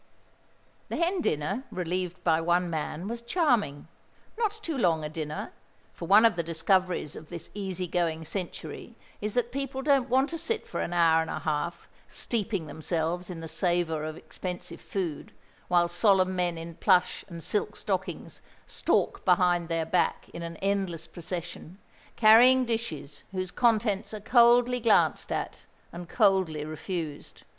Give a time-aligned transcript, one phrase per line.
[0.89, 3.87] The hen dinner, relieved by one man, was charming.
[4.35, 5.53] Not too long a dinner;
[5.93, 10.29] for one of the discoveries of this easy going century is that people don't want
[10.31, 14.81] to sit for an hour and a half steeping themselves in the savour of expensive
[14.81, 15.33] food,
[15.67, 21.05] while solemn men in plush and silk stockings stalk behind their back in an endless
[21.05, 21.77] procession,
[22.15, 27.43] carrying dishes whose contents are coldly glanced at and coldly refused.